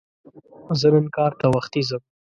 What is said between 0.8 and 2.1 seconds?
نن کار ته وختي ځم